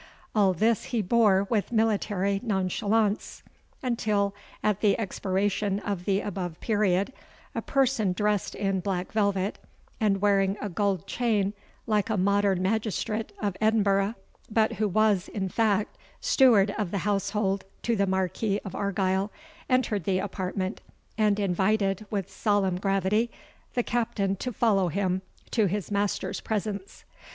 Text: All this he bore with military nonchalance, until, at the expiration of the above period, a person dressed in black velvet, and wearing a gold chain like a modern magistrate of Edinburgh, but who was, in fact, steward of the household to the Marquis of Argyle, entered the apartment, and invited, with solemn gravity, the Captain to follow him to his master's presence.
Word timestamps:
All 0.33 0.53
this 0.53 0.85
he 0.85 1.03
bore 1.03 1.45
with 1.51 1.71
military 1.71 2.39
nonchalance, 2.43 3.43
until, 3.83 4.33
at 4.63 4.81
the 4.81 4.97
expiration 4.97 5.79
of 5.81 6.05
the 6.05 6.21
above 6.21 6.59
period, 6.59 7.13
a 7.53 7.61
person 7.61 8.11
dressed 8.11 8.55
in 8.55 8.79
black 8.79 9.11
velvet, 9.11 9.59
and 9.99 10.19
wearing 10.19 10.57
a 10.59 10.69
gold 10.69 11.05
chain 11.05 11.53
like 11.85 12.09
a 12.09 12.17
modern 12.17 12.63
magistrate 12.63 13.31
of 13.39 13.55
Edinburgh, 13.61 14.15
but 14.49 14.73
who 14.77 14.87
was, 14.87 15.27
in 15.27 15.49
fact, 15.49 15.99
steward 16.19 16.73
of 16.79 16.89
the 16.89 16.97
household 17.05 17.63
to 17.83 17.95
the 17.95 18.07
Marquis 18.07 18.59
of 18.65 18.73
Argyle, 18.73 19.29
entered 19.69 20.05
the 20.05 20.17
apartment, 20.17 20.81
and 21.15 21.39
invited, 21.39 22.07
with 22.09 22.27
solemn 22.31 22.79
gravity, 22.79 23.29
the 23.75 23.83
Captain 23.83 24.35
to 24.37 24.51
follow 24.51 24.87
him 24.87 25.21
to 25.51 25.67
his 25.67 25.91
master's 25.91 26.41
presence. 26.41 27.03